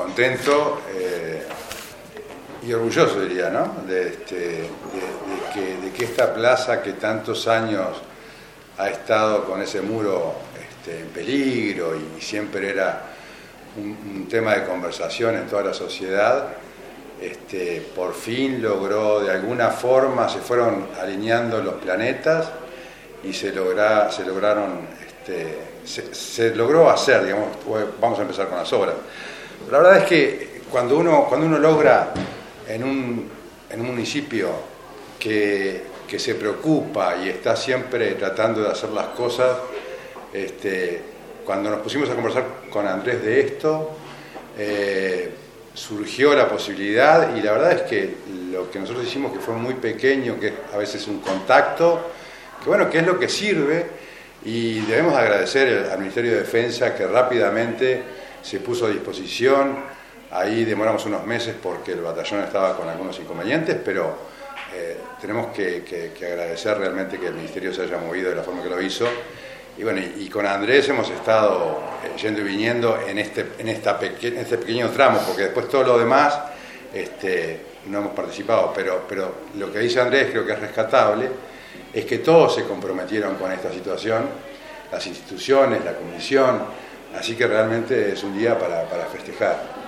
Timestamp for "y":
2.66-2.72, 11.94-12.20, 23.22-23.34, 37.16-37.28, 47.36-47.42, 54.44-54.80, 69.80-69.82, 70.00-70.28, 72.42-72.44